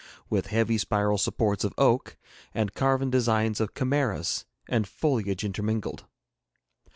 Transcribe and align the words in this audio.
with 0.31 0.47
heavy 0.47 0.79
spiral 0.79 1.15
supports 1.19 1.63
of 1.63 1.75
oak, 1.77 2.17
and 2.55 2.73
carven 2.73 3.11
designs 3.11 3.59
of 3.59 3.75
chimeras 3.75 4.45
and 4.67 4.87
foliage 4.87 5.43
intermingled. 5.43 6.05